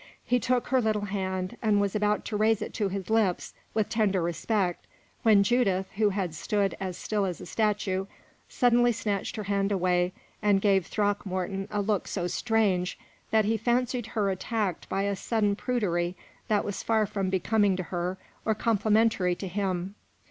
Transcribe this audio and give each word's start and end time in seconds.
He 0.25 0.39
took 0.39 0.69
her 0.69 0.81
little 0.81 1.05
hand, 1.05 1.57
and 1.61 1.79
was 1.79 1.95
about 1.95 2.25
to 2.25 2.35
raise 2.35 2.63
it 2.63 2.73
to 2.73 2.89
his 2.89 3.11
lips 3.11 3.53
with 3.75 3.87
tender 3.87 4.19
respect, 4.19 4.87
when 5.21 5.43
Judith, 5.43 5.85
who 5.95 6.09
had 6.09 6.33
stood 6.33 6.75
as 6.79 6.97
still 6.97 7.23
as 7.23 7.39
a 7.39 7.45
statue, 7.45 8.07
suddenly 8.49 8.91
snatched 8.93 9.35
her 9.35 9.43
hand 9.43 9.71
away 9.71 10.11
and 10.41 10.59
gave 10.59 10.87
Throckmorton 10.87 11.67
a 11.69 11.81
look 11.83 12.07
so 12.07 12.25
strange 12.25 12.97
that 13.29 13.45
he 13.45 13.57
fancied 13.57 14.07
her 14.17 14.31
attacked 14.31 14.89
by 14.89 15.03
a 15.03 15.15
sudden 15.15 15.55
prudery 15.55 16.15
that 16.47 16.65
was 16.65 16.81
far 16.81 17.05
from 17.05 17.29
becoming 17.29 17.75
to 17.75 17.83
her 17.83 18.17
or 18.43 18.55
complimentary 18.55 19.35
to 19.35 19.47
him. 19.47 19.93